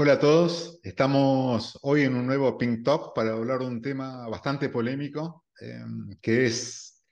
[0.00, 4.28] Hola a todos, estamos hoy en un nuevo Pink Talk para hablar de un tema
[4.28, 5.82] bastante polémico, eh,
[6.22, 7.02] que es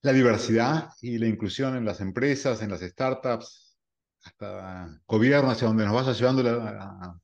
[0.00, 3.76] la diversidad y la inclusión en las empresas, en las startups,
[4.22, 7.18] hasta gobierno, hacia donde nos vaya llevando la,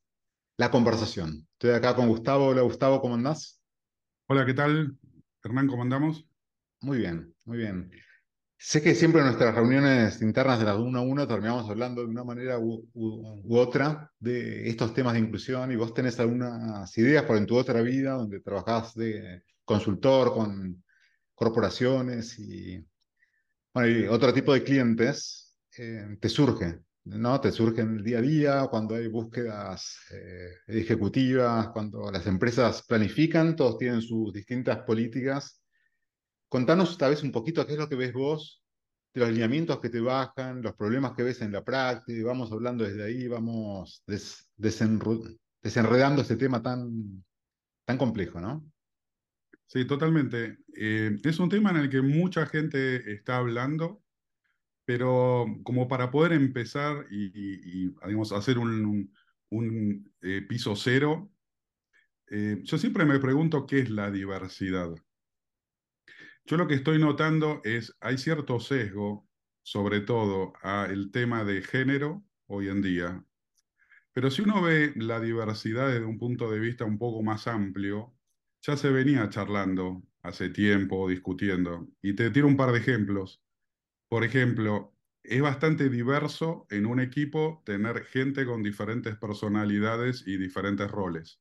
[0.56, 1.46] la, conversación.
[1.52, 2.46] Estoy acá con Gustavo.
[2.46, 3.62] Hola Gustavo, ¿cómo andás?
[4.27, 4.98] Hola, ¿qué tal?
[5.45, 6.27] Hernán, ¿cómo andamos?
[6.80, 7.93] Muy bien, muy bien.
[8.62, 12.09] Sé que siempre en nuestras reuniones internas de las uno a uno terminamos hablando de
[12.09, 12.86] una manera u,
[13.48, 17.80] otra de estos temas de inclusión y vos tenés algunas ideas por en tu otra
[17.80, 20.84] vida donde trabajás de consultor con
[21.34, 22.87] corporaciones y,
[23.73, 27.40] bueno, otro tipo de clientes, eh, te surge, ¿no?
[27.40, 32.84] Te surge en el día a día, cuando hay búsquedas eh, ejecutivas, cuando las empresas
[32.87, 35.59] planifican, todos tienen sus distintas políticas
[36.50, 38.60] Contanos tal vez un poquito qué es lo que ves vos,
[39.14, 42.50] de los lineamientos que te bajan, los problemas que ves en la práctica, y vamos
[42.50, 44.02] hablando desde ahí, vamos
[44.56, 47.24] desenredando este tema tan,
[47.84, 48.68] tan complejo, ¿no?
[49.66, 50.59] Sí, totalmente.
[50.74, 54.02] Eh, es un tema en el que mucha gente está hablando,
[54.85, 59.14] pero como para poder empezar y, digamos, hacer un,
[59.51, 61.30] un, eh, piso cero,
[62.26, 64.91] eh, yo siempre me pregunto qué es la diversidad.
[66.50, 69.25] Yo lo que estoy notando es, hay cierto sesgo,
[69.62, 73.25] sobre todo al tema de género hoy en día.
[74.12, 78.16] Pero si uno ve la diversidad desde un punto de vista un poco más amplio,
[78.62, 81.87] ya se venía charlando hace tiempo, discutiendo.
[82.03, 83.44] Y te tiro un par de ejemplos.
[84.09, 90.91] Por ejemplo, es bastante diverso en un equipo tener gente con diferentes personalidades y diferentes
[90.91, 91.41] roles.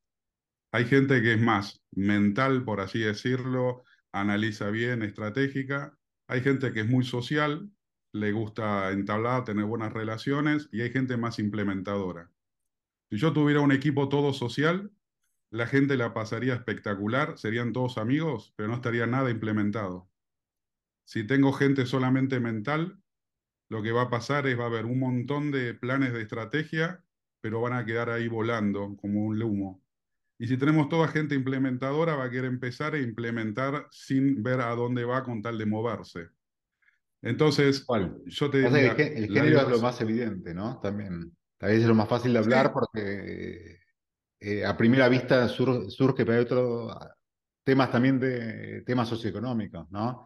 [0.70, 5.98] Hay gente que es más mental, por así decirlo, analiza bien, estratégica.
[6.28, 7.70] Hay gente que es muy social,
[8.12, 12.30] le gusta entablar, tener buenas relaciones, y hay gente más implementadora.
[13.10, 14.92] Si yo tuviera un equipo todo social,
[15.50, 20.08] la gente la pasaría espectacular, serían todos amigos, pero no estaría nada implementado.
[21.04, 23.02] Si tengo gente solamente mental,
[23.68, 27.04] lo que va a pasar es va a haber un montón de planes de estrategia,
[27.40, 29.82] pero van a quedar ahí volando como un humo.
[30.42, 34.74] Y si tenemos toda gente implementadora, va a querer empezar a implementar sin ver a
[34.74, 36.28] dónde va con tal de moverse.
[37.20, 37.84] Entonces,
[38.24, 38.92] yo te diría...
[38.92, 40.80] El, género es lo más evidente, ¿no?
[40.80, 41.30] También.
[41.60, 43.80] A veces es lo más fácil de hablar porque
[44.40, 46.96] eh, a primera vista surge, pero hay otros
[47.62, 50.24] temas también de temas socioeconómicos, ¿no?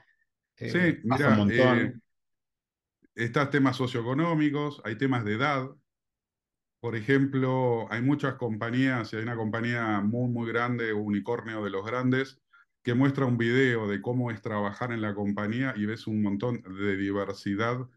[0.57, 1.45] Eh, sí, mira.
[1.51, 1.93] Eh,
[3.17, 5.67] estás temas socioeconómicos, hay temas de edad,
[6.85, 11.83] por ejemplo, hay muchas compañías, y hay una compañía muy, muy grande, unicornio de los
[11.83, 12.43] grandes,
[12.83, 16.61] que muestra un video de cómo es trabajar en la compañía y ves un montón
[16.61, 17.89] de diversidad,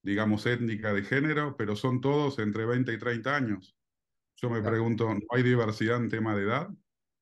[0.00, 3.76] digamos, étnica, de género, pero son todos entre 20 y 30 años.
[4.36, 6.70] Yo me pregunto, ¿no hay diversidad en tema de edad?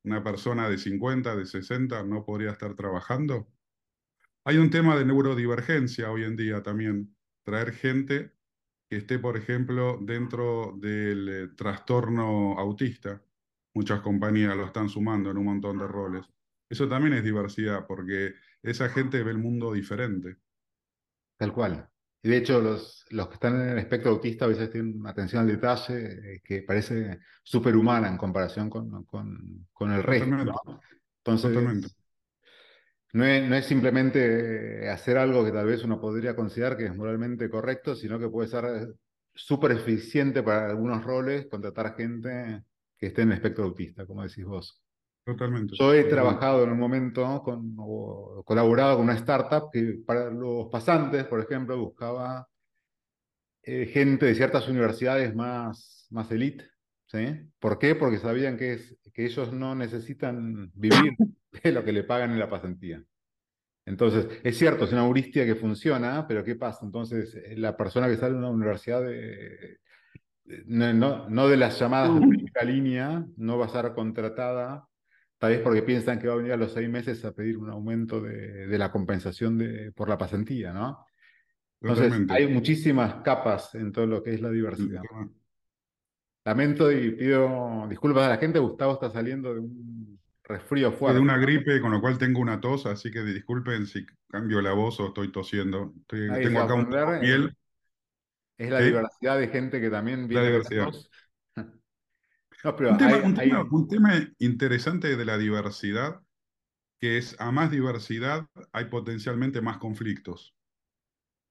[0.04, 3.48] ¿Una persona de 50, de 60 no podría estar trabajando?
[4.44, 8.33] Hay un tema de neurodivergencia hoy en día también, traer gente
[8.94, 13.20] que esté, por ejemplo, dentro del eh, trastorno autista.
[13.74, 16.24] Muchas compañías lo están sumando en un montón de roles.
[16.68, 20.36] Eso también es diversidad, porque esa gente ve el mundo diferente.
[21.36, 21.90] Tal cual.
[22.22, 25.10] Y de hecho, los, los que están en el espectro autista a veces tienen una
[25.10, 30.36] atención al detalle eh, que parece superhumana en comparación con, con, con el resto.
[31.18, 31.96] Entonces,
[33.14, 37.94] no es, simplemente hacer algo que tal vez uno podría considerar que es moralmente correcto,
[37.94, 38.92] sino que puede ser
[39.32, 42.64] súper eficiente para algunos roles contratar gente
[42.98, 44.82] que esté en el espectro autista, como decís vos.
[45.24, 45.74] Totalmente.
[45.78, 50.66] Yo he trabajado en un momento con, o colaborado con una startup que para los
[50.68, 52.48] pasantes, por ejemplo, buscaba
[53.62, 56.64] eh, gente de ciertas universidades más, más elite.
[57.06, 57.48] ¿sí?
[57.60, 57.94] ¿Por qué?
[57.94, 61.16] Porque sabían que, es, que ellos no necesitan vivir
[61.62, 63.02] de lo que le pagan en la pasantía.
[63.86, 66.84] Entonces, es cierto, es una heurística que funciona, pero ¿qué pasa?
[66.84, 69.78] Entonces, eh, la persona que sale de una universidad de,
[70.66, 74.88] no, no, de las llamadas de primera línea, no va a ser contratada,
[75.38, 77.70] tal vez porque piensan que va a venir a los seis meses a pedir un
[77.70, 81.06] aumento de, de la compensación de, por la pasantía, ¿no?
[81.80, 85.02] Entonces, hay muchísimas capas en todo lo que es la diversidad.
[86.44, 91.16] Lamento y pido disculpas a la gente, Gustavo está saliendo de un resfrío fuerte.
[91.16, 94.72] De una gripe, con lo cual tengo una tos, así que disculpen si cambio la
[94.72, 95.94] voz o estoy tosiendo.
[96.06, 97.56] tengo acá un piel.
[98.58, 100.92] Es la diversidad de gente que también viene la diversidad.
[103.70, 106.20] un, tema, interesante de la diversidad,
[107.00, 110.54] que es a más diversidad hay potencialmente más conflictos.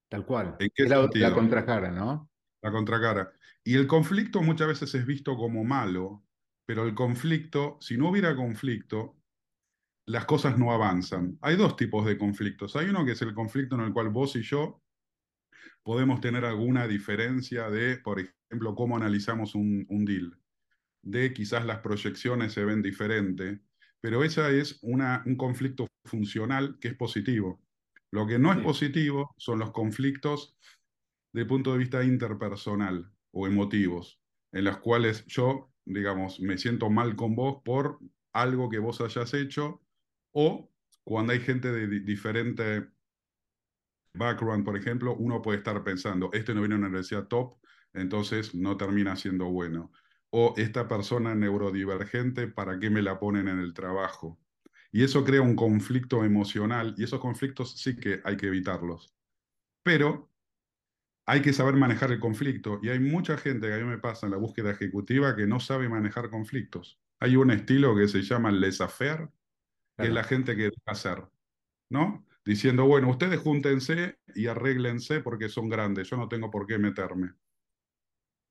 [0.07, 0.55] Tal cual.
[0.59, 2.29] es la, la contracara, ¿no?
[2.63, 3.31] La contracara.
[3.63, 6.23] Y el conflicto muchas veces es visto como malo,
[6.65, 9.17] pero el conflicto, si no hubiera conflicto,
[10.05, 11.37] las cosas no avanzan.
[11.41, 12.75] Hay dos tipos de conflictos.
[12.75, 14.81] Hay uno que es el conflicto en el cual vos y yo
[15.83, 20.37] podemos tener alguna diferencia de, por ejemplo, cómo analizamos un, un deal,
[21.01, 23.59] de quizás las proyecciones se ven diferente,
[23.99, 27.61] pero ese es una, un conflicto funcional que es positivo.
[28.11, 30.57] Lo que no es positivo son los conflictos
[31.33, 34.21] de punto de vista interpersonal o emotivos,
[34.51, 37.99] en los cuales yo, digamos, me siento mal con vos por
[38.31, 39.81] algo que vos hayas hecho,
[40.31, 40.71] o
[41.03, 42.87] cuando hay gente de diferente
[44.13, 47.57] background, por ejemplo, uno puede estar pensando, este no viene a una universidad top,
[47.93, 49.91] entonces no termina siendo bueno.
[50.29, 54.39] O esta persona neurodivergente, ¿para qué me la ponen en el trabajo?
[54.91, 59.15] Y eso crea un conflicto emocional y esos conflictos sí que hay que evitarlos.
[59.83, 60.32] Pero
[61.25, 64.25] hay que saber manejar el conflicto y hay mucha gente que a mí me pasa
[64.25, 66.99] en la búsqueda ejecutiva que no sabe manejar conflictos.
[67.19, 69.29] Hay un estilo que se llama laissez-faire,
[69.97, 71.23] que es la gente que deja hacer,
[71.89, 72.25] ¿no?
[72.45, 77.33] Diciendo, bueno, ustedes júntense y arréglense porque son grandes, yo no tengo por qué meterme.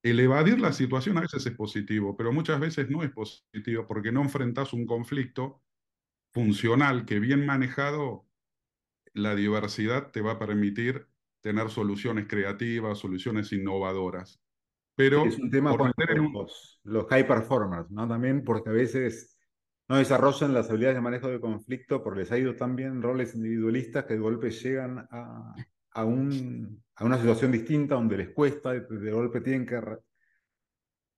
[0.03, 4.11] El evadir la situación a veces es positivo, pero muchas veces no es positivo porque
[4.11, 5.63] no enfrentas un conflicto
[6.33, 8.27] funcional que bien manejado,
[9.13, 11.12] la diversidad te va a permitir
[11.43, 14.41] tener soluciones creativas, soluciones innovadoras.
[14.95, 15.93] Pero es un tema con
[16.33, 18.07] los, los, high performers, ¿no?
[18.07, 19.39] También porque a veces
[19.89, 23.35] no desarrollan las habilidades de manejo de conflicto porque les ha ido tan bien roles
[23.35, 25.55] individualistas que de golpe llegan a,
[25.93, 29.81] a, un, a una situación distinta donde les cuesta, de golpe tienen que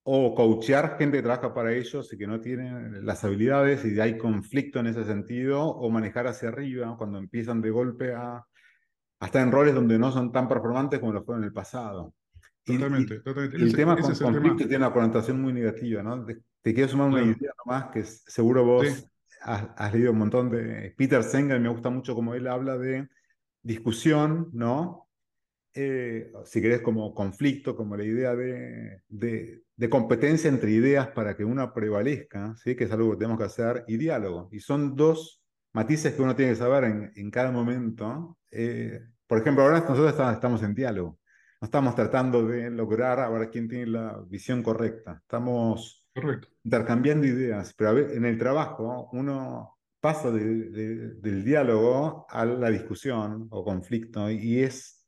[0.06, 4.18] o coachear gente que trabaja para ellos y que no tienen las habilidades y hay
[4.18, 8.44] conflicto en ese sentido, o manejar hacia arriba cuando empiezan de golpe a,
[9.26, 12.14] estar en roles donde no son tan performantes como lo fueron en el pasado.
[12.64, 13.56] Totalmente, totalmente.
[13.56, 16.24] el tema con conflicto tiene una connotación muy negativa, ¿no?
[16.24, 19.06] Te, quiero sumar una idea nomás que seguro vos
[19.42, 23.06] has, has, leído un montón de Peter Sengel, me gusta mucho como él habla de
[23.62, 25.04] discusión, ¿no?
[25.76, 31.44] Eh, si querés, como conflicto, como la idea de, de, competencia entre ideas para que
[31.44, 32.76] una prevalezca, ¿sí?
[32.76, 34.48] que es algo que tenemos que hacer, y diálogo.
[34.52, 35.42] Y son dos
[35.72, 38.38] matices que uno tiene que saber en, en cada momento.
[38.52, 41.18] Eh, por ejemplo, ahora nosotros estamos en diálogo.
[41.60, 45.20] No estamos tratando de lograr a ver quién tiene la visión correcta.
[45.22, 46.06] Estamos
[46.62, 54.30] intercambiando ideas, pero en el trabajo uno pasa del diálogo a la discusión o conflicto
[54.30, 55.04] y es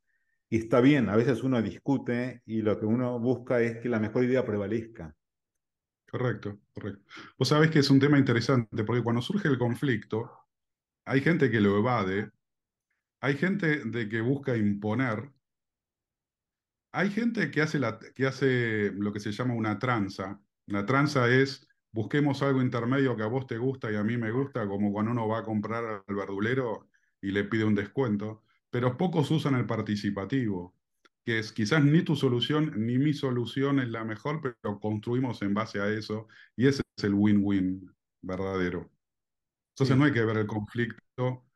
[0.49, 3.99] y está bien, a veces uno discute y lo que uno busca es que la
[3.99, 5.15] mejor idea prevalezca.
[6.09, 7.03] Correcto, correcto.
[7.37, 10.31] Vos sabés que es un tema interesante porque cuando surge el conflicto,
[11.05, 12.31] hay gente que lo evade,
[13.21, 15.33] hay gente de que busca imponer,
[16.93, 20.41] hay gente que hace, la, que hace lo que se llama una tranza.
[20.67, 24.31] La tranza es busquemos algo intermedio que a vos te gusta y a mí me
[24.31, 26.89] gusta, como cuando uno va a comprar al verdulero
[27.21, 28.45] y le pide un descuento
[28.77, 30.75] pero pocos usan el participativo,
[31.25, 35.55] que es quizás ni tu solución ni mi solución es la mejor, pero construimos en
[35.55, 37.91] base a eso y ese es el win-win
[38.21, 38.91] verdadero.
[39.75, 41.47] Entonces no hay que ver el conflicto.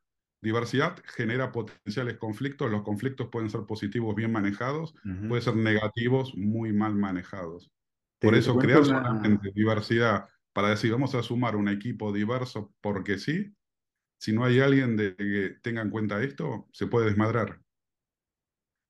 [0.42, 4.94] Diversidad genera potenciales conflictos, los conflictos pueden ser positivos bien manejados,
[5.28, 7.70] pueden ser negativos muy mal manejados.
[8.18, 13.54] Por eso crear solamente diversidad para decir vamos a sumar un equipo diverso porque sí,
[14.18, 17.60] si no hay alguien de, que tenga en cuenta esto, se puede desmadrar.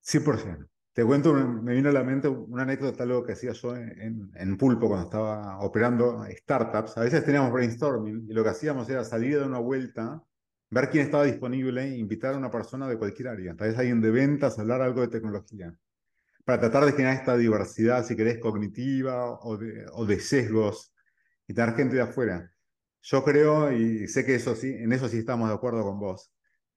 [0.05, 0.69] 100%.
[0.93, 4.57] Te cuento, me vino a la mente una anécdota, algo que hacía yo en, en,
[4.57, 6.99] Pulpo cuando estaba operando startups.
[6.99, 10.21] A veces teníamos brainstorming y lo que hacíamos era salir de una vuelta,
[10.71, 13.57] ver quién estaba disponible invitar a una persona de cualquier área.
[13.57, 15.75] Tal vez alguien de ventas, hablar algo de tecnología.
[16.45, 20.95] Para tratar de generar esta diversidad, si querés, cognitiva o de, o de sesgos
[21.47, 22.51] y tener gente de afuera.
[23.03, 26.33] Yo creo, y sé que eso sí, en eso sí estamos de acuerdo con vos,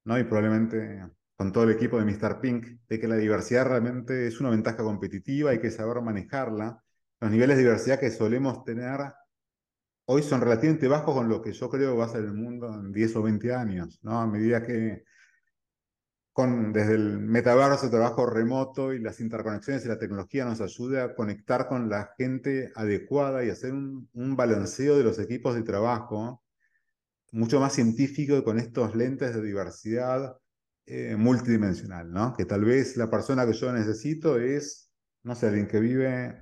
[0.06, 0.18] ¿no?
[0.18, 1.04] Y probablemente
[1.36, 2.40] con todo el equipo de Mr.
[2.40, 6.82] Pink, de que la diversidad realmente es una ventaja competitiva, hay que saber manejarla.
[7.20, 9.00] Los niveles de diversidad que solemos tener
[10.06, 12.92] hoy son relativamente bajos con lo que yo creo va a ser el mundo en
[12.92, 14.20] 10 o 20 años, ¿no?
[14.20, 15.04] A medida que
[16.34, 21.16] con, desde el metaverso, trabajo remoto y las interconexiones y la tecnología nos ayuda a
[21.16, 26.44] conectar con la gente adecuada y hacer un, balanceo de los equipos de trabajo
[27.32, 30.38] mucho más científico y con estos lentes de diversidad
[30.86, 32.34] eh, multidimensional, ¿no?
[32.34, 34.92] Que tal vez la persona que yo necesito es,
[35.24, 36.42] no sé, alguien que vive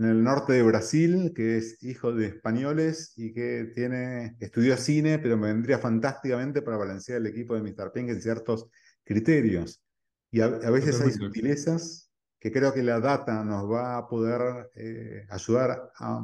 [0.00, 5.18] en el norte de Brasil, que es hijo de españoles y que tiene, estudió cine,
[5.18, 7.92] pero me vendría fantásticamente para balancear el equipo de Mr.
[7.92, 8.66] Pink en ciertos
[9.04, 9.82] criterios.
[10.30, 15.26] Y a, veces hay sutilezas que creo que la data nos va a poder eh,
[15.28, 16.18] ayudar a,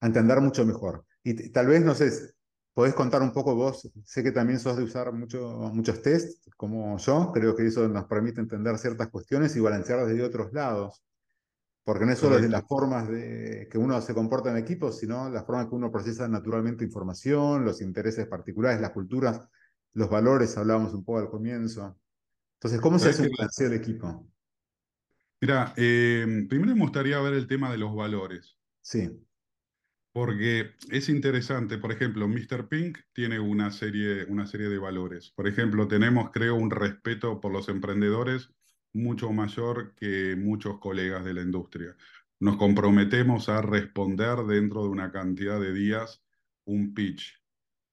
[0.00, 1.06] a, entender mucho mejor.
[1.22, 2.10] Y tal vez, no sé,
[2.72, 6.98] podés contar un poco vos, sé que también sos de usar mucho, muchos tests, como
[6.98, 11.04] yo, creo que eso nos permite entender ciertas cuestiones y balancear desde otros lados.
[11.84, 15.28] Porque no es solo de las formas de que uno se comporta en equipo, sino
[15.28, 19.46] las formas que uno procesa naturalmente información, los intereses particulares, las culturas,
[19.92, 22.00] los valores, hablábamos un poco al comienzo.
[22.54, 24.26] Entonces, ¿cómo se hace un balanceo del equipo?
[25.42, 28.56] Mira, eh, primero me gustaría ver el tema de los valores.
[28.80, 29.10] Sí.
[30.14, 32.68] Porque es interesante, por ejemplo, Mr.
[32.68, 35.32] Pink tiene una serie, una serie de valores.
[35.36, 38.54] Por ejemplo, tenemos, creo, un respeto por los emprendedores
[38.94, 41.96] mucho mayor que muchos colegas de la industria.
[42.40, 46.22] Nos comprometemos a responder dentro de una cantidad de días
[46.64, 47.40] un pitch.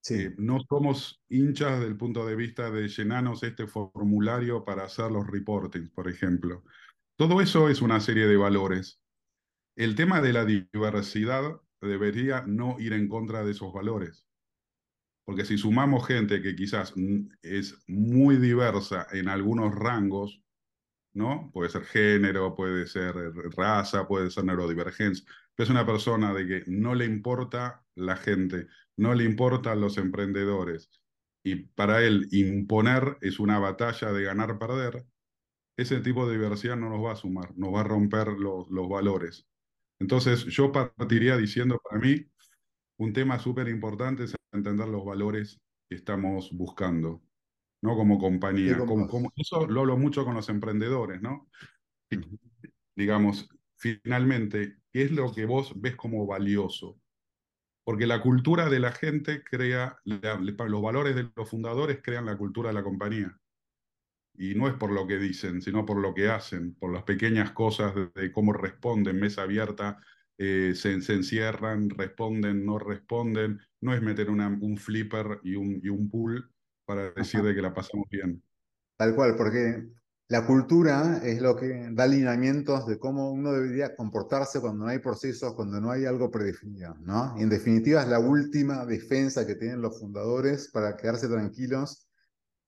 [0.02, 0.16] Sí.
[0.16, 5.28] Eh, no somos hinchas del punto de vista de llenarnos este formulario para hacer los
[5.28, 6.64] reportings, por ejemplo.
[7.18, 9.00] Todo eso es una serie de valores.
[9.76, 14.28] El tema de la diversidad debería no ir en contra de esos valores.
[15.26, 16.94] Porque si sumamos gente que quizás
[17.42, 20.42] es muy diversa en algunos rangos,
[21.14, 21.52] ¿no?
[21.54, 23.16] Puede ser género, puede ser
[23.56, 25.26] raza, puede ser neurodivergencia,
[25.56, 29.98] pero es una persona de que no le importa la gente, no le importan los
[29.98, 30.90] emprendedores,
[31.44, 35.06] y para él imponer es una batalla de ganar-perder,
[35.78, 38.90] ese tipo de diversidad no nos va a sumar, nos va a romper los, los
[38.90, 39.48] valores.
[40.00, 42.26] Entonces, yo partiría diciendo, para mí,
[42.98, 47.22] un tema súper importante es entender los valores que estamos buscando.
[47.82, 47.96] ¿No?
[47.96, 48.78] Como compañía.
[48.78, 51.50] Como, como, eso lo hablo mucho con los emprendedores, ¿no?
[52.96, 57.00] digamos, finalmente, ¿qué es lo que vos ves como valioso?
[57.84, 62.70] Porque la cultura de la gente crea, los valores de los fundadores crean la cultura
[62.70, 63.36] de la compañía.
[64.36, 67.52] Y no es por lo que dicen, sino por lo que hacen, por las pequeñas
[67.52, 70.00] cosas de, cómo responden, mesa abierta,
[70.38, 73.60] eh, se, se, encierran, responden, no responden.
[73.82, 76.52] No es meter una, un flipper y un, y un pool
[76.86, 78.44] para decir de que la pasamos bien.
[78.98, 79.88] Tal cual, porque
[80.32, 85.00] la cultura es lo que da lineamientos de cómo uno debería comportarse cuando no hay
[85.00, 87.34] procesos, cuando no hay algo predefinido, ¿no?
[87.38, 92.08] Y en definitiva es la última defensa que tienen los fundadores para quedarse tranquilos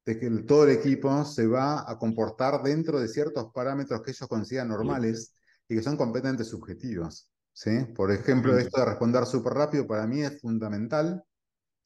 [0.05, 4.27] de que todo el equipo se va a comportar dentro de ciertos parámetros que ellos
[4.27, 5.33] consideran normales
[5.69, 7.85] y que son completamente subjetivos, ¿sí?
[7.95, 11.23] Por ejemplo, esto de responder súper rápido para mí es fundamental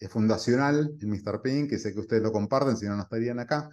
[0.05, 1.41] fundacional en Mr.
[1.41, 3.69] Pink, que sé que ustedes lo comparten, si no, no estarían acá.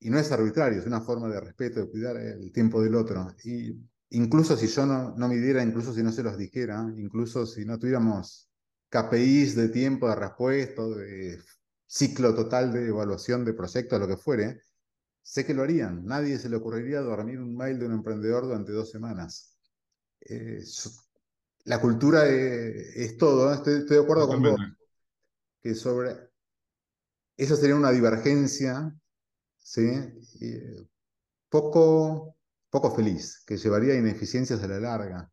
[0.00, 3.34] Y no es arbitrario, es una forma de respeto, de cuidar el tiempo del otro.
[3.44, 3.74] Y
[4.10, 7.78] incluso si yo no, no midiera, incluso si no se los dijera, incluso si no
[7.78, 8.50] tuviéramos
[8.90, 11.40] KPIs de tiempo de respuesta, de
[11.86, 14.60] ciclo total de evaluación de proyecto, lo que fuere,
[15.22, 16.04] sé que lo harían.
[16.04, 19.56] Nadie se le ocurriría dormir un mail de un emprendedor durante dos semanas.
[20.20, 20.62] Eh,
[21.64, 23.54] la cultura es, todo, ¿eh?
[23.54, 24.60] estoy, estoy, de acuerdo con vos
[25.64, 26.30] que sobre...
[27.38, 28.94] Esa sería una divergencia,
[29.58, 29.82] ¿sí?
[31.48, 32.36] poco,
[32.68, 35.30] poco feliz, que llevaría a ineficiencias a la larga.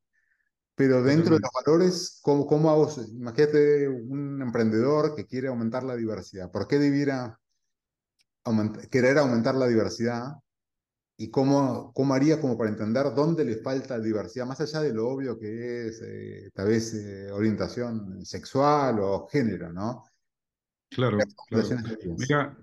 [0.74, 2.90] Pero dentro de los valores, ¿cómo, cómo hago?
[3.10, 6.50] Imagínate un emprendedor que quiere aumentar la diversidad.
[6.50, 7.38] ¿Por qué debiera
[8.90, 10.38] querer aumentar la diversidad?
[11.18, 14.48] ¿Y cómo, cómo haría como para entender dónde le falta diversidad?
[14.48, 19.72] Más allá de lo obvio que es eh, tal vez eh, orientación sexual o género,
[19.72, 20.04] ¿no?
[20.92, 21.18] Claro,
[21.48, 21.70] claro.
[22.18, 22.58] Mira,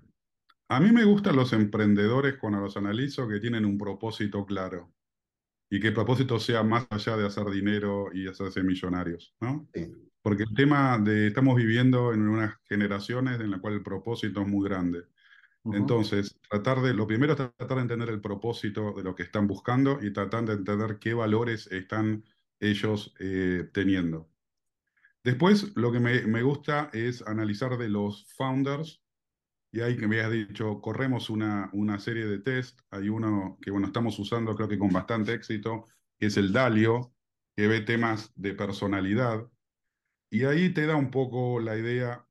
[0.69, 4.93] a mí me gustan los emprendedores cuando los analizo que tienen un propósito claro
[5.69, 9.67] y que el propósito sea más allá de hacer dinero y hacerse millonarios, ¿no?
[10.21, 14.47] Porque el tema de estamos viviendo en unas generaciones en la cual el propósito es
[14.47, 15.03] muy grande.
[15.65, 19.47] Entonces, tratar de, lo primero es tratar de entender el propósito de lo que están
[19.47, 22.23] buscando y tratar de entender qué valores están
[22.59, 24.29] ellos eh, teniendo.
[25.23, 29.03] Después, lo que me, gusta es analizar de los founders,
[29.71, 33.69] y ahí que me habías dicho, corremos una, una serie de test, hay uno que
[33.69, 35.85] bueno, estamos usando creo que con bastante éxito,
[36.17, 37.13] que es el Dalio,
[37.55, 39.45] que ve temas de personalidad,
[40.31, 42.25] y ahí te da un poco la idea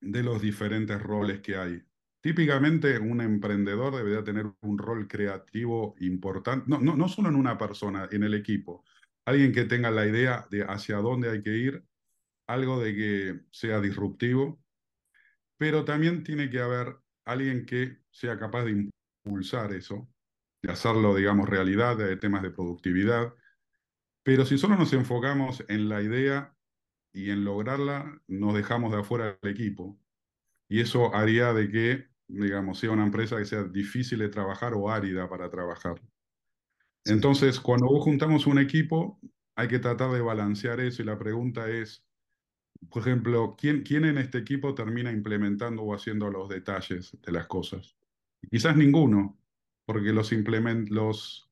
[0.00, 1.82] de los diferentes roles que hay.
[2.20, 7.56] Típicamente un emprendedor debería tener un rol creativo importante, no, no, no solo en una
[7.56, 8.84] persona, en el equipo.
[9.24, 11.84] Alguien que tenga la idea de hacia dónde hay que ir
[12.48, 14.60] algo de que sea disruptivo,
[15.58, 18.90] pero también tiene que haber alguien que sea capaz de
[19.24, 20.08] impulsar eso,
[20.62, 23.34] de hacerlo, digamos, realidad, de temas de productividad.
[24.24, 26.56] Pero si solo nos enfocamos en la idea
[27.12, 29.98] y en lograrla, nos dejamos de afuera del equipo.
[30.68, 34.90] Y eso haría de que, digamos, sea una empresa que sea difícil de trabajar o
[34.90, 36.00] árida para trabajar.
[37.04, 39.20] Entonces, cuando vos juntamos un equipo,
[39.54, 42.07] hay que tratar de balancear eso y la pregunta es,
[42.90, 47.46] por ejemplo, ¿quién, quién en este equipo termina implementando o haciendo los detalles de las
[47.46, 47.96] cosas?
[48.50, 49.38] Quizás ninguno,
[49.84, 51.50] porque los, implement, los,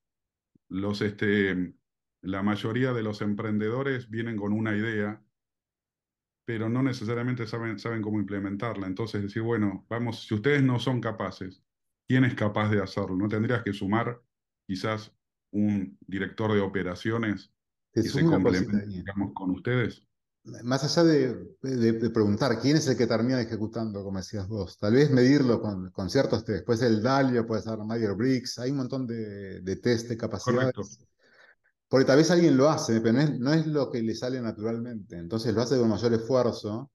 [0.68, 1.74] los este,
[2.22, 5.22] la mayoría de los emprendedores vienen con una idea,
[6.46, 8.86] pero no necesariamente saben, saben cómo implementarla.
[8.86, 11.62] Entonces, decir, bueno, vamos, si ustedes no son capaces,
[12.06, 13.16] ¿quién es capaz de hacerlo?
[13.16, 14.22] ¿No tendrías que sumar
[14.66, 15.12] quizás
[15.52, 17.52] un director de operaciones
[17.92, 20.05] que se complemente, digamos, con ustedes?
[20.62, 25.10] Más allá de, preguntar quién es el que termina ejecutando, como decías vos, tal vez
[25.10, 26.64] medirlo con, con ciertos test.
[26.64, 30.16] Puede ser el DALIO, puede ser Meyer Briggs, hay un montón de, de test de
[30.16, 30.72] capacidades.
[30.72, 31.06] Correcto.
[31.88, 35.16] Porque tal vez alguien lo hace, pero no es, lo que le sale naturalmente.
[35.16, 36.90] Entonces lo hace con mayor esfuerzo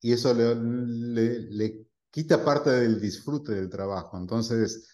[0.00, 4.18] y eso le, quita parte del disfrute del trabajo.
[4.18, 4.86] Entonces,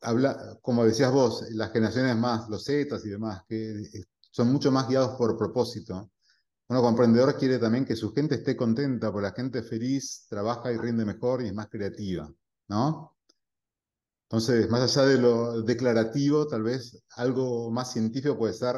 [0.00, 3.82] habla, como decías vos, las generaciones más, los Zetas y demás, que
[4.30, 6.10] son mucho más guiados por propósito.
[6.68, 10.70] Uno como emprendedor quiere también que su gente esté contenta, porque la gente feliz trabaja
[10.70, 12.30] y rinde mejor y es más creativa,
[12.68, 13.16] ¿no?
[14.24, 18.76] Entonces, más allá de lo declarativo, tal vez algo más científico puede ser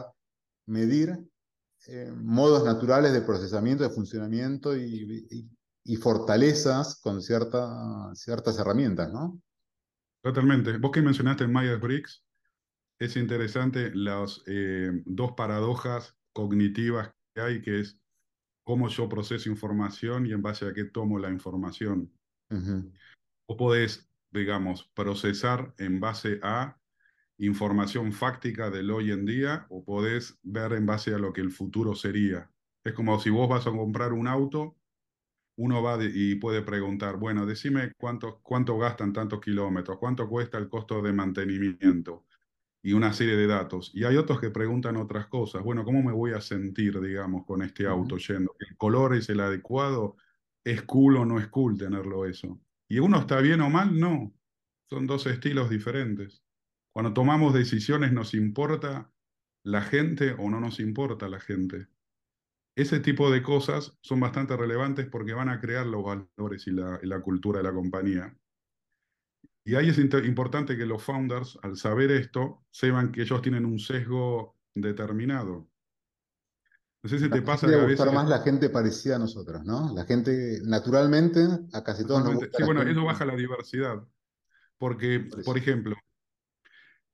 [0.66, 1.18] medir
[1.88, 5.26] eh, modos naturales de procesamiento, de funcionamiento y,
[6.00, 9.42] fortalezas con ciertas herramientas, ¿no?
[10.23, 10.78] Totalmente.
[10.78, 12.25] Vos que mencionaste en Myers-Briggs,
[13.00, 17.99] es interesante las eh, dos paradojas cognitivas que hay, que es
[18.64, 22.12] cómo yo proceso información y en base a qué tomo la información.
[23.49, 26.76] Vos podés digamos, procesar en base a
[27.38, 31.50] información fáctica del hoy en día o podés ver en base a lo que el
[31.50, 32.50] futuro sería.
[32.84, 34.76] Es como si vos vas a comprar un auto,
[35.56, 40.68] uno va y puede preguntar, bueno, decime cuánto, cuánto gastan tantos kilómetros, cuánto cuesta el
[40.68, 42.25] costo de mantenimiento
[42.82, 43.90] y una serie de datos.
[43.94, 45.62] Y hay otros que preguntan otras cosas.
[45.62, 48.54] Bueno, ¿cómo me voy a sentir, digamos, con este auto yendo?
[48.58, 50.16] ¿El color es el adecuado?
[50.64, 52.60] ¿Es cool o no es cool tenerlo eso?
[52.88, 53.99] ¿Y uno está bien o mal?
[53.99, 54.34] No.
[54.88, 56.43] Son dos estilos diferentes.
[56.93, 59.12] Cuando tomamos decisiones, ¿nos importa
[59.62, 61.86] la gente o no nos importa la gente?
[62.76, 67.21] Ese tipo de cosas son bastante relevantes porque van a crear los valores y la,
[67.21, 68.36] cultura de la compañía.
[69.64, 73.78] Y ahí es importante que los founders, al saber esto, sepan que ellos tienen un
[73.78, 75.68] sesgo determinado.
[77.02, 78.12] No sé si te pasa que a veces...
[78.12, 79.94] más la gente parecida a nosotros, ¿no?
[79.94, 81.40] La gente, naturalmente,
[81.73, 84.02] a casi todos nos gusta Sí, bueno, eso baja la diversidad.
[84.76, 85.96] Porque, por ejemplo,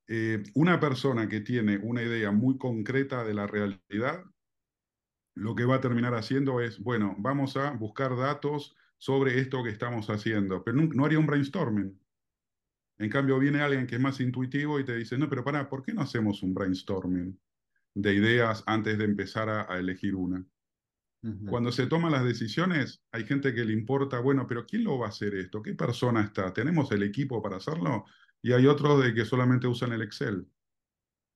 [0.09, 4.25] eh, una persona que tiene una idea muy concreta de la realidad,
[5.35, 9.71] lo que va a terminar haciendo es, bueno, vamos a buscar datos sobre esto que
[9.71, 12.01] estamos haciendo, pero no, haría un brainstorming.
[12.99, 15.83] En cambio, viene alguien que es más intuitivo y te dice, no, pero para, ¿por
[15.83, 17.39] qué no hacemos un brainstorming?
[17.97, 20.45] de ideas antes de empezar a, elegir una.
[21.49, 25.07] Cuando se toman las decisiones, hay gente que le importa, bueno, pero ¿quién lo va
[25.07, 25.61] a hacer esto?
[25.61, 26.53] ¿Qué persona está?
[26.53, 28.05] ¿Tenemos el equipo para hacerlo?
[28.43, 30.47] Y hay otros de que solamente usan el Excel.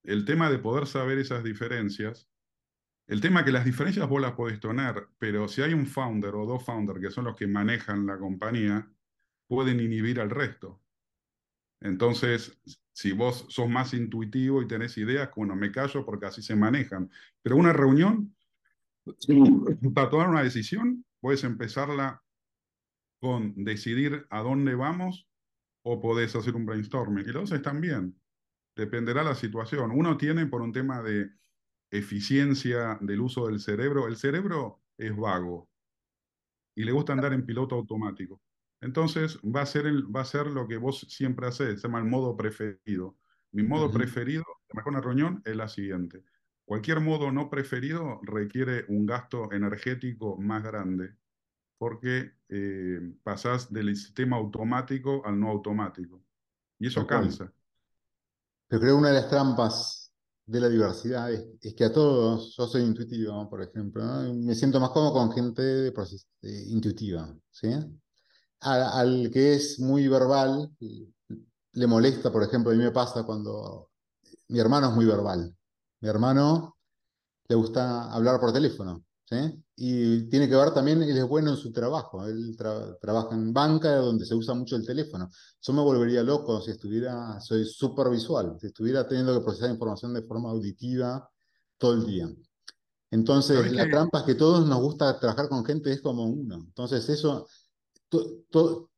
[0.04, 2.28] El tema de poder saber esas diferencias,
[3.08, 6.46] el tema que las diferencias vos las podés tener, pero si hay un founder o
[6.46, 8.88] dos founders que son los que manejan la compañía,
[9.48, 10.79] pueden inhibir al resto.
[11.80, 12.58] Entonces,
[12.92, 17.10] si vos sos más intuitivo y tenés ideas, bueno, me callo porque así se manejan.
[17.42, 18.34] Pero una reunión,
[19.94, 22.22] para tomar una decisión, puedes empezarla
[23.20, 25.26] con decidir a dónde vamos
[25.82, 27.24] o podés hacer un brainstorming.
[27.24, 28.20] Y los dos están bien.
[28.76, 29.90] Dependerá la situación.
[29.90, 31.30] Uno tiene por un tema de
[31.90, 34.06] eficiencia del uso del cerebro.
[34.06, 35.68] El cerebro es vago
[36.74, 38.40] y le gusta andar en piloto automático.
[38.80, 42.06] Entonces va a, ser va a ser lo que vos siempre haces, se llama el
[42.06, 43.16] modo preferido.
[43.52, 46.24] Mi modo preferido de mejor una reunión es la siguiente.
[46.64, 51.16] Cualquier modo no preferido requiere un gasto energético más grande
[51.78, 56.22] porque eh, pasás del sistema automático al no automático.
[56.78, 57.52] Y eso cansa.
[58.68, 60.12] Pero creo que una de las trampas
[60.46, 64.02] de la diversidad es, que a todos, yo soy intuitivo, por ejemplo,
[64.34, 67.68] me siento más cómodo con gente eh, intuitiva, ¿sí?
[68.60, 70.70] Al que es muy verbal,
[71.72, 73.90] le molesta, por ejemplo, a mí me pasa cuando
[74.48, 75.54] mi hermano es muy verbal.
[76.00, 76.76] Mi hermano
[77.48, 79.36] le gusta hablar por teléfono, ¿sí?
[79.76, 82.56] Y tiene que ver también, él es bueno en su trabajo, él
[83.00, 85.30] trabaja en banca donde se usa mucho el teléfono.
[85.60, 90.14] Yo me volvería loco si estuviera, soy súper visual, si estuviera teniendo que procesar información
[90.14, 91.30] de forma auditiva
[91.78, 92.28] todo el día.
[93.10, 96.56] Entonces, la trampa es que todos nos gusta trabajar con gente, es como uno.
[96.56, 97.48] Entonces, eso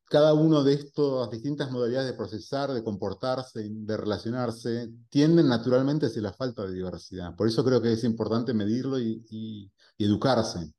[0.05, 6.21] cada uno de estas distintas modalidades de procesar, de comportarse, de relacionarse, tienden naturalmente hacia
[6.21, 7.35] la falta de diversidad.
[7.35, 10.71] Por eso creo que es importante medirlo y, y, y educarse.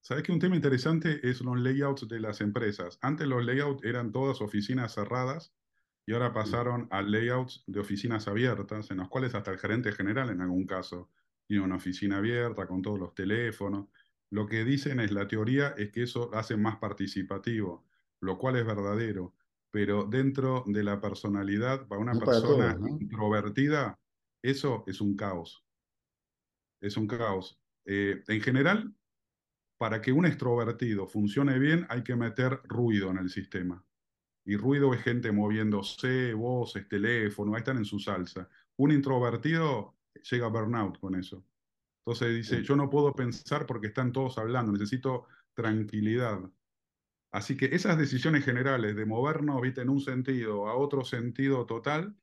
[0.00, 2.98] ¿Sabes que un tema interesante es los layouts de las empresas?
[3.02, 5.52] Antes los layouts eran todas oficinas cerradas
[6.06, 10.30] y ahora pasaron a layouts de oficinas abiertas, en los cuales hasta el gerente general
[10.30, 11.10] en algún caso
[11.46, 13.88] tiene una oficina abierta con todos los teléfonos.
[14.30, 17.86] Lo que dicen es, la teoría es que eso hace más participativo,
[18.20, 19.34] lo cual es verdadero,
[19.70, 22.98] pero dentro de la personalidad, para una No para persona todos, ¿no?
[23.00, 23.98] introvertida,
[24.42, 25.64] eso es un caos.
[26.80, 27.60] Es un caos.
[27.84, 28.94] Eh, en general,
[29.78, 33.84] para que un extrovertido funcione bien, hay que meter ruido en el sistema.
[34.44, 38.48] Y ruido es gente moviéndose, voces, teléfono, ahí están en su salsa.
[38.76, 39.96] Un introvertido
[40.30, 41.44] llega a burnout con eso.
[42.08, 46.40] Entonces dice, yo no puedo pensar porque están todos hablando, necesito tranquilidad.
[47.30, 52.16] Así que esas decisiones generales de movernos, viste, en un sentido a otro sentido total,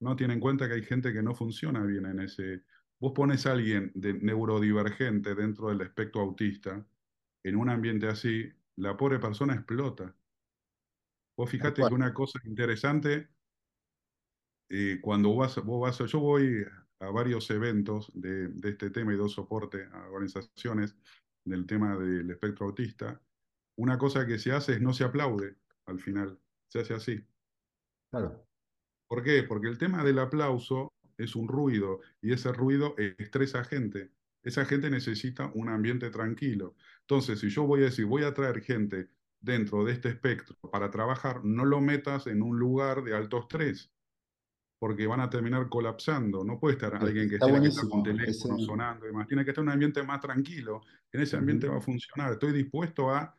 [0.00, 2.64] no tienen en cuenta que hay gente que no funciona bien en ese.
[2.98, 6.84] Vos pones a alguien de neurodivergente dentro del espectro autista,
[7.44, 10.16] en un ambiente así, la pobre persona explota.
[11.36, 13.28] Vos fijate que una cosa interesante,
[14.68, 16.66] eh, cuando vas, vos vas, yo voy
[17.00, 20.96] a varios eventos de, de este tema y doy soporte a organizaciones
[21.44, 23.20] del tema del espectro autista,
[23.76, 25.56] una cosa que se hace es no se aplaude
[25.86, 27.24] al final, se hace así.
[28.10, 28.44] Claro.
[29.08, 29.42] ¿Por qué?
[29.42, 34.10] Porque el tema del aplauso es un ruido y ese ruido estresa a gente.
[34.42, 36.76] Esa gente necesita un ambiente tranquilo.
[37.00, 39.08] Entonces, si yo voy a decir, voy a traer gente
[39.40, 43.92] dentro de este espectro para trabajar, no lo metas en un lugar de alto estrés,
[44.78, 46.44] porque van a terminar colapsando.
[46.44, 48.04] No puede estar alguien que Está estar con buenísimo.
[48.06, 49.26] Ese, teléfono sonando y demás.
[49.26, 50.82] Tiene que estar en un ambiente más tranquilo.
[51.12, 51.74] En ese ambiente Ujú.
[51.74, 52.32] va a funcionar.
[52.32, 53.36] Estoy dispuesto a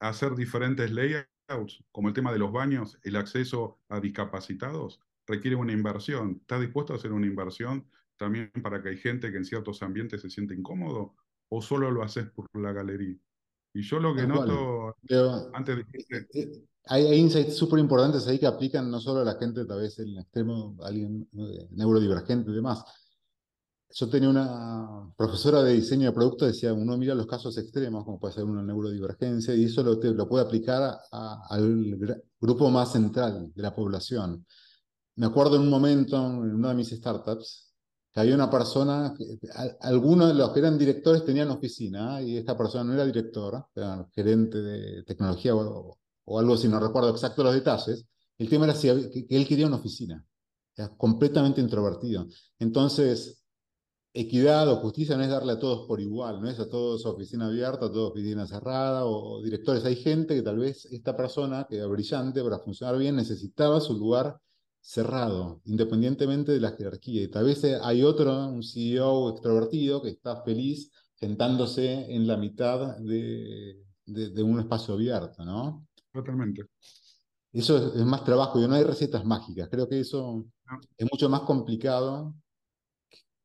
[0.00, 5.72] hacer diferentes layouts, como el tema de los baños, el acceso a discapacitados, requiere una
[5.72, 6.38] inversión.
[6.40, 10.22] ¿Estás dispuesto a hacer una inversión también para que hay gente que en ciertos ambientes
[10.22, 11.14] se siente incómodo?
[11.50, 13.16] ¿O solo lo haces por la galería?
[13.74, 14.96] Y yo lo que noto,
[15.52, 19.24] antes eh, dijiste, eh, hay, hay insights súper importantes ahí que aplican no solo a
[19.24, 21.28] la gente, tal vez en el extremo, alguien
[21.70, 22.84] neurodivergente y demás.
[23.90, 28.20] Yo tenía una profesora de diseño de producto, decía, uno mira los casos extremos, como
[28.20, 31.96] puede ser una neurodivergencia, y eso lo, lo puede aplicar a- al
[32.38, 34.44] grupo más central de la población.
[35.16, 37.72] Me acuerdo en un momento, en una de mis startups,
[38.12, 39.14] que había una persona,
[39.80, 44.06] algunos de los que eran directores tenían oficina, y esta persona no era directora, era
[44.14, 48.06] gerente de tecnología o, o algo así, no recuerdo exacto los detalles.
[48.38, 50.24] El tema era si que, que él quería una oficina,
[50.76, 52.26] era completamente introvertido.
[52.58, 53.44] Entonces,
[54.12, 57.46] equidad o justicia no es darle a todos por igual, no es a todos oficina
[57.46, 59.84] abierta, a todos oficina cerrada o, directores.
[59.84, 63.94] Hay gente que tal vez esta persona, que era brillante para funcionar bien, necesitaba su
[63.94, 64.38] lugar
[64.80, 67.22] cerrado, independientemente de la jerarquía.
[67.22, 72.96] Y tal vez hay otro, un CEO extrovertido, que está feliz sentándose en la mitad
[72.98, 75.87] de un espacio abierto, ¿no?
[76.12, 76.62] Totalmente.
[77.52, 79.68] Eso es, es más trabajo y no hay recetas mágicas.
[79.70, 80.80] Creo que eso ¿no?
[80.96, 82.34] es mucho más complicado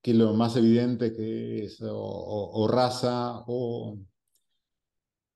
[0.01, 3.97] que lo más evidente que es o, o- o raza o,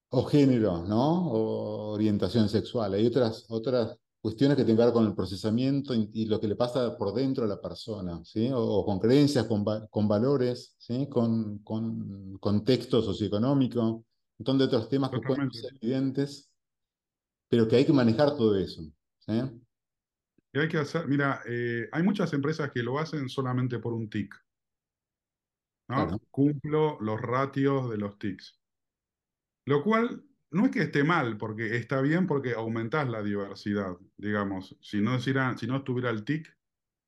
[0.09, 1.27] o género, ¿no?
[1.31, 2.93] O orientación sexual.
[2.93, 6.47] Hay otras, otras cuestiones que tienen que ver con el procesamiento y, y lo que
[6.47, 8.49] le pasa por dentro a la persona, ¿sí?
[8.51, 11.07] O, o con creencias, con, va- con valores, ¿sí?
[11.09, 14.05] Con, con contexto socioeconómico, un
[14.39, 16.49] montón de otros temas que pueden ser evidentes,
[17.49, 18.81] pero que hay que manejar todo eso,
[19.19, 19.33] ¿sí?
[20.53, 24.09] Y hay que hacer, mira, eh, hay muchas empresas que lo hacen solamente por un
[24.09, 24.33] tic.
[26.31, 28.59] Cumplo los ratios de los tics.
[29.65, 34.77] Lo cual no es que esté mal, porque está bien porque aumentás la diversidad, digamos.
[34.81, 36.57] Si no, si no estuviera el TIC,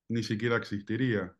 [0.09, 1.35] ni siquiera existiría.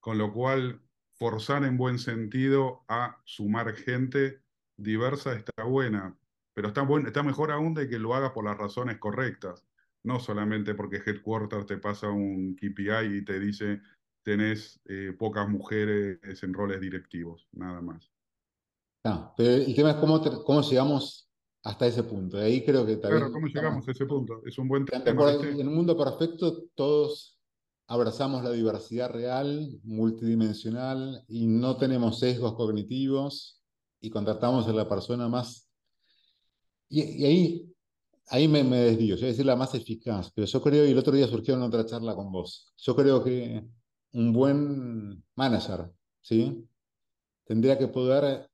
[0.00, 0.82] Con lo cual,
[1.14, 4.42] forzar en buen sentido a sumar gente
[4.76, 6.18] diversa está buena,
[6.60, 9.64] pero está, buen- está mejor aún de que lo hagas por las razones correctas,
[10.02, 13.80] no solamente porque Headquarters te pasa un KPI y te dice
[14.22, 18.12] tenés eh, pocas mujeres en roles directivos, nada más.
[19.04, 21.30] Ah, pero el tema es cómo, cómo llegamos
[21.64, 22.36] hasta ese punto.
[22.36, 24.42] Ahí creo que vez Claro, ¿cómo llegamos a ese punto?
[24.44, 25.30] Es un buen ¿Están de tema?
[25.30, 25.62] ¿viste?
[25.62, 27.40] En un mundo perfecto, todos
[27.88, 33.62] abrazamos la diversidad real, multidimensional, y no tenemos sesgos cognitivos,
[33.98, 35.69] y contratamos a la persona más.
[36.90, 37.74] Y, y ahí,
[38.28, 41.14] ahí me, me desvío, a decir la más eficaz, pero yo creo, y el otro
[41.14, 43.64] día surgió en otra charla con vos, yo creo que
[44.12, 46.68] un buen manager, ¿sí?
[47.44, 48.50] Tendría que poder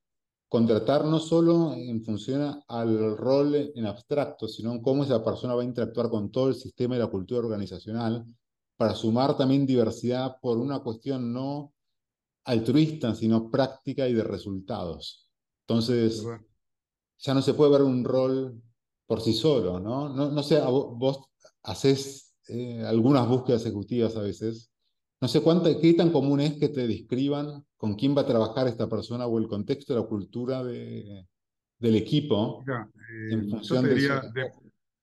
[0.49, 5.62] contratar no solo en función al rol en abstracto, sino en cómo esa persona va
[5.62, 8.25] a interactuar con todo el sistema y la cultura organizacional,
[8.77, 11.72] para sumar también diversidad por una cuestión no
[12.44, 15.29] altruista, sino práctica y de resultados.
[15.66, 16.25] Entonces,
[17.18, 18.61] ya no se puede ver un rol
[19.07, 20.09] por sí solo, ¿no?
[20.09, 21.29] No, no sé, vos
[21.62, 24.70] haces eh, algunas búsquedas ejecutivas a veces.
[25.20, 28.68] No sé cuánta, qué tan común es que te describan con quién va a trabajar
[28.68, 31.26] esta persona o el contexto, la cultura de,
[31.79, 32.64] del equipo.
[33.31, 34.22] en eh, función yo te diría,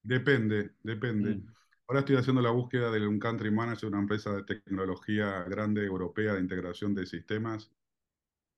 [0.04, 1.36] depende, depende.
[1.36, 1.48] Mm.
[1.88, 5.84] Ahora estoy haciendo la búsqueda de un country manager de una empresa de tecnología grande
[5.86, 7.72] europea de integración de sistemas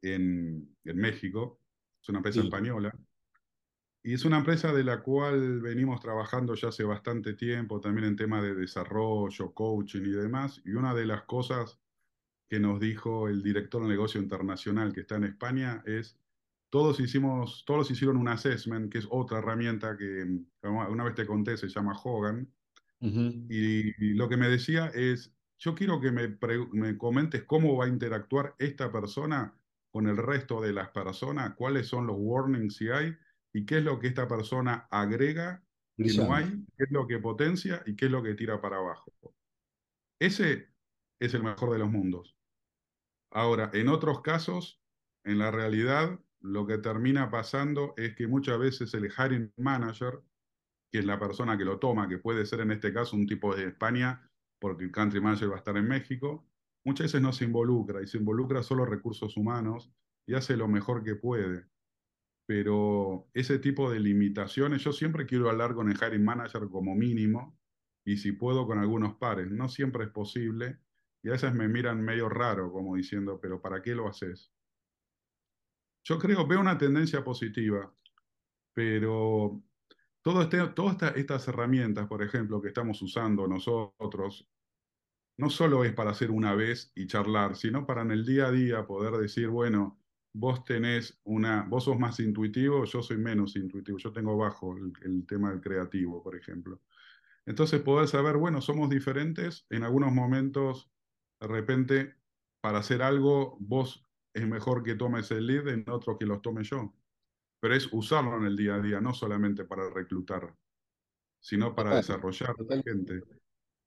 [0.01, 1.59] en, en México.
[2.01, 2.93] Es una empresa española.
[4.05, 8.15] Y es una empresa de la cual venimos trabajando ya hace bastante tiempo, también en
[8.15, 10.61] temas de desarrollo, coaching y demás.
[10.63, 11.79] Y una de las cosas
[12.47, 16.19] que nos dijo el director de negocio internacional que está en España es,
[16.69, 20.23] todos hicimos, todos hicieron un assessment, que es otra herramienta que
[20.61, 22.47] una vez te conté, se llama Hogan.
[23.01, 26.37] y, lo que me decía es, yo quiero que me,
[26.73, 29.55] me comentes cómo va a interactuar esta persona
[29.89, 33.17] con el resto de las personas, cuáles son los warnings si hay
[33.55, 35.63] y qué es lo que esta persona agrega
[35.95, 38.75] que no hay, qué es lo que potencia y qué es lo que tira para
[38.75, 39.13] abajo.
[40.19, 40.73] Ese
[41.21, 42.35] es el mejor de los mundos.
[43.31, 44.81] Ahora, en otros casos,
[45.23, 50.21] en la realidad, lo que termina pasando es que muchas veces el hiring manager,
[50.91, 53.55] que es la persona que lo toma, que puede ser en este caso un tipo
[53.55, 56.45] de España, porque el country manager va a estar en México,
[56.83, 59.93] muchas veces no se involucra y se involucra solo recursos humanos
[60.27, 61.67] y hace lo mejor que puede
[62.45, 67.59] pero ese tipo de limitaciones, yo siempre quiero hablar con el hiring manager como mínimo,
[68.05, 70.79] y si puedo con algunos pares, no siempre es posible,
[71.23, 74.53] y a veces me miran medio raro, como diciendo, pero ¿para qué lo haces?
[76.03, 77.91] Yo creo, veo una tendencia positiva,
[78.73, 79.63] pero
[80.23, 84.47] este, todas estas herramientas, por ejemplo, que estamos usando nosotros,
[85.37, 88.51] no solo es para hacer una vez y charlar, sino para en el día a
[88.51, 89.99] día poder decir, bueno,
[90.37, 95.25] vos tenés una, vos sos más intuitivo, yo soy menos intuitivo, yo tengo bajo el,
[95.25, 96.81] tema del creativo, por ejemplo.
[97.45, 100.91] Entonces poder saber, bueno, somos diferentes, en algunos momentos,
[101.39, 102.15] de repente,
[102.59, 106.65] para hacer algo, vos es mejor que tomes el lead, en otro que los tome
[106.65, 106.93] yo.
[107.61, 110.53] Pero es usarlo en el día a día, no solamente para reclutar,
[111.39, 113.23] sino para desarrollar gente.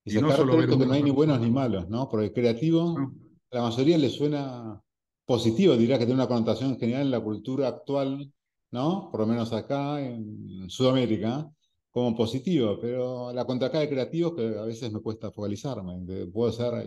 [0.03, 2.09] Y, no solo ver que no hay ni buenos ni malos, ¿no?
[2.09, 2.97] Porque el creativo,
[3.51, 4.83] a la mayoría le suena
[5.29, 8.33] positivo, diría que tiene una connotación general en la cultura actual,
[8.71, 9.11] ¿no?
[9.11, 11.47] Por lo menos acá en Sudamérica,
[11.91, 16.83] como positivo, pero la contracara de creativos que a veces me cuesta focalizarme, puedo ser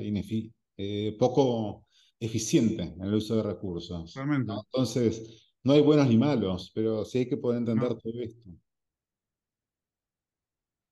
[0.75, 1.85] eh, poco
[2.19, 4.17] eficiente en el uso de recursos.
[4.17, 8.49] Entonces, no hay buenos ni malos, pero sí hay que poder entender todo esto.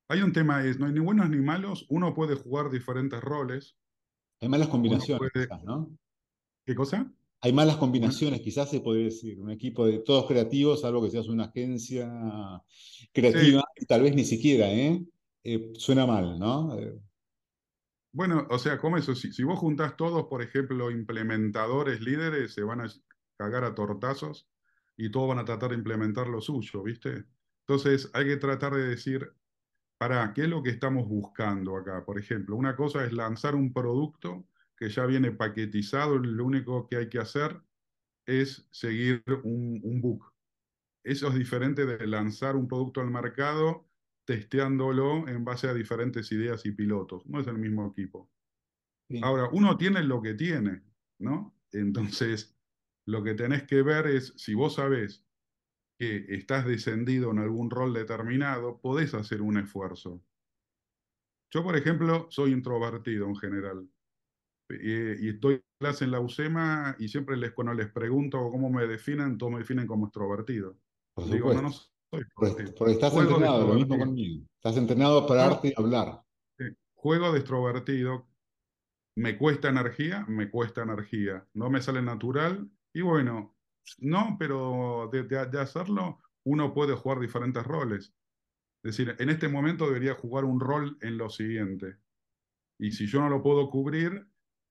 [0.07, 3.75] Hay un tema, es, no hay ni buenos ni malos, uno puede jugar diferentes roles.
[4.39, 5.31] Hay malas combinaciones,
[5.63, 5.89] ¿no?
[6.63, 7.11] ¿Qué cosa?
[7.41, 11.27] Hay malas combinaciones, quizás se podría decir, un equipo de todos creativos, algo que seas
[11.27, 12.11] una agencia
[13.13, 15.05] creativa, tal vez ni siquiera, ¿eh?
[15.43, 15.71] ¿eh?
[15.75, 16.77] suena mal, ¿no?
[16.77, 16.99] Eh.
[18.11, 22.63] Bueno, o sea, como eso, si, si vos juntás todos, por ejemplo, implementadores, líderes, se
[22.63, 22.87] van a
[23.37, 24.49] cagar a tortazos
[24.97, 27.23] y todos van a tratar de implementar lo suyo, ¿viste?
[27.61, 29.31] Entonces hay que tratar de decir,
[29.97, 32.03] para, ¿qué es lo que estamos buscando acá?
[32.03, 34.45] Por ejemplo, una cosa es lanzar un producto
[34.79, 37.61] que ya viene paquetizado, lo único que hay que hacer
[38.25, 40.33] es seguir un, un book.
[41.03, 43.89] Eso es diferente de lanzar un producto al mercado
[44.25, 47.25] testeándolo en base a diferentes ideas y pilotos.
[47.25, 48.31] No es el mismo equipo.
[49.21, 50.83] Ahora, uno tiene lo que tiene,
[51.17, 51.53] ¿no?
[51.71, 52.55] Entonces,
[53.05, 55.25] lo que tenés que ver es, si vos sabés
[55.97, 60.23] que estás descendido en algún rol determinado, podés hacer un esfuerzo.
[61.49, 63.89] Yo, por ejemplo, soy introvertido en general
[64.69, 69.37] y, estoy clase en la UCEMA y siempre les, cuando les pregunto cómo me definen,
[69.37, 70.77] todos me definen como extrovertido.
[71.31, 71.89] Digo, no, no soy
[72.33, 74.45] porque, estás entrenado, lo mismo conmigo.
[74.55, 76.21] Estás entrenado para arte y hablar.
[76.95, 78.27] Juego de extrovertido,
[79.15, 83.55] me cuesta energía, me cuesta energía, no me sale natural y bueno,
[83.99, 88.13] no, pero de, de, hacerlo uno puede jugar diferentes roles.
[88.83, 91.97] Es decir, en este momento debería jugar un rol en lo siguiente.
[92.79, 94.25] Y si yo no lo puedo cubrir,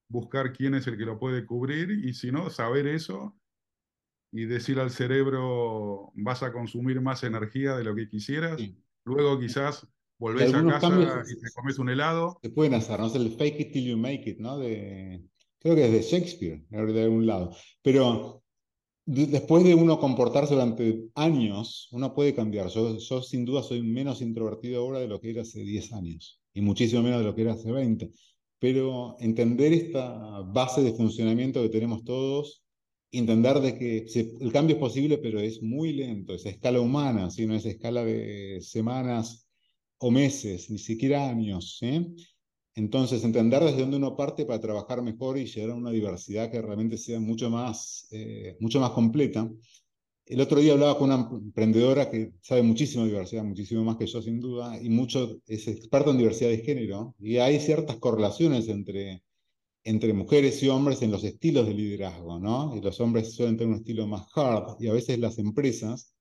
[0.09, 3.35] buscar quién es el que lo puede cubrir y si no, saber eso
[4.31, 8.61] y decir al cerebro vas a consumir más energía de lo que quisieras.
[9.05, 12.39] Luego quizás volvés a casa y te comes un helado.
[12.41, 13.07] Se pueden hacer, ¿no?
[13.07, 14.57] Es el fake it till you make it, ¿no?
[14.57, 15.23] De,
[15.59, 17.55] creo que es de Shakespeare, de algún lado.
[17.81, 18.43] Pero
[19.05, 22.67] después de uno comportarse durante años, uno puede cambiar.
[22.67, 26.41] Yo, yo sin duda soy menos introvertido ahora de lo que era hace 10 años
[26.53, 28.11] y muchísimo menos de lo que era hace 20.
[28.59, 32.63] Pero entender esta base de funcionamiento que tenemos todos,
[33.11, 34.05] entender de que
[34.41, 37.45] el cambio es posible, pero es muy lento, es a escala humana, ¿sí?
[37.45, 39.49] no es a escala de semanas
[39.97, 41.79] o meses, ni siquiera años.
[42.75, 46.61] Entonces, entender desde dónde uno parte para trabajar mejor y llegar a una diversidad que
[46.61, 49.49] realmente sea mucho más, eh, mucho más completa.
[50.29, 54.05] El otro día hablaba con una emprendedora que sabe muchísimo de diversidad, muchísimo más que
[54.05, 58.67] yo sin duda, y mucho es experta en diversidad de género, y hay ciertas correlaciones
[58.67, 59.23] entre,
[59.83, 62.75] entre mujeres y hombres en los estilos de liderazgo, ¿no?
[62.75, 66.13] Y los hombres suelen tener un estilo más hard, y a veces las empresas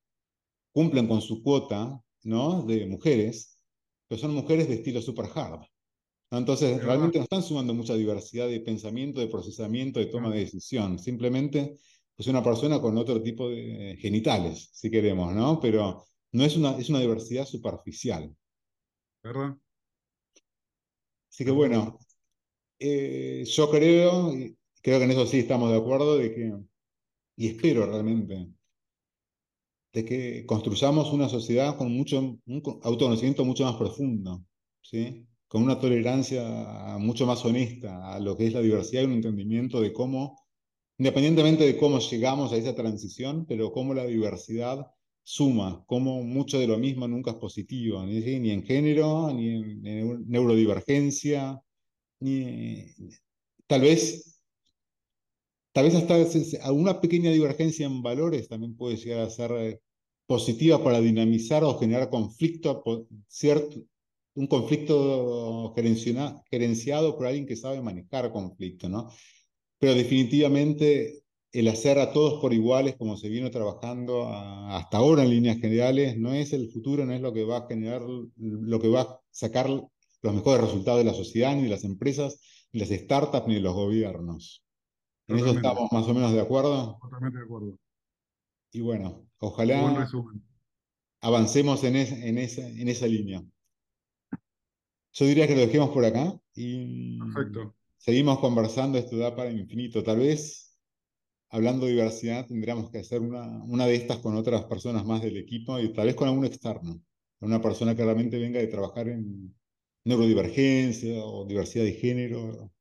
[0.72, 2.62] cumplen con su cuota, ¿no?
[2.62, 3.58] De mujeres,
[4.08, 5.66] pero son mujeres de estilo super hard.
[6.30, 10.98] Entonces, realmente no están sumando mucha diversidad de pensamiento, de procesamiento, de toma de decisión.
[10.98, 11.76] Simplemente
[12.18, 15.60] es una persona con otro tipo de genitales, si queremos, ¿no?
[15.60, 18.34] Pero no es una, es una diversidad superficial.
[19.22, 19.56] ¿Verdad?
[21.30, 21.98] Así que bueno,
[22.80, 24.32] eh, yo creo,
[24.82, 26.52] creo que en eso sí estamos de acuerdo, de que,
[27.36, 28.48] y espero realmente,
[29.92, 34.44] de que construyamos una sociedad con mucho, un autoconocimiento mucho más profundo,
[34.82, 35.24] ¿sí?
[35.46, 39.80] con una tolerancia mucho más honesta a lo que es la diversidad y un entendimiento
[39.80, 40.47] de cómo,
[40.98, 44.86] independientemente de cómo llegamos a esa transición, pero cómo la diversidad
[45.22, 51.62] suma, cómo mucho de lo mismo nunca es positivo, ni, en género, ni en, neurodivergencia,
[52.20, 52.86] ni
[53.66, 54.42] tal vez
[55.72, 59.80] tal vez hasta una pequeña divergencia en valores también puede llegar a ser eh,
[60.26, 62.82] positiva para dinamizar o generar conflicto,
[64.34, 69.10] un conflicto gerenciado por alguien que sabe manejar conflicto, ¿no?
[69.78, 75.30] Pero definitivamente el hacer a todos por iguales, como se vino trabajando hasta ahora en
[75.30, 78.02] líneas generales, no es el futuro, no es lo que va a generar,
[78.36, 82.40] lo que va a sacar los mejores resultados de la sociedad, ni de las empresas,
[82.72, 84.64] ni las startups, ni de los gobiernos.
[85.26, 86.98] ¿En eso estamos más o menos de acuerdo?
[87.00, 87.78] Totalmente de acuerdo.
[88.72, 90.08] Y bueno, ojalá
[91.20, 93.42] avancemos en, en, esa, en esa línea.
[95.12, 97.18] Yo diría que lo dejemos por acá y
[97.98, 100.02] seguimos conversando, esto da para infinito.
[100.02, 100.78] Tal vez,
[101.50, 105.36] hablando de diversidad, tendríamos que hacer una, una de estas con otras personas más del
[105.36, 107.02] equipo y tal vez con algún externo,
[107.40, 109.54] una persona que realmente venga de trabajar en
[110.04, 112.72] neurodivergencia o diversidad de género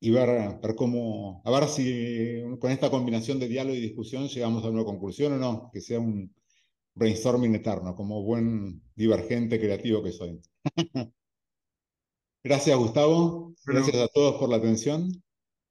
[0.00, 4.64] y ver, ver cómo, a ver si con esta combinación de diálogo y discusión llegamos
[4.64, 6.34] a una conclusión o no, que sea un
[6.94, 10.40] brainstorming eterno, como buen divergente creativo que soy.
[12.44, 13.54] Gracias, Gustavo.
[13.64, 15.22] Gracias a todos por la atención.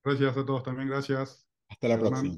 [0.03, 1.45] Gracias a todos también, gracias.
[1.69, 2.37] Hasta la próxima.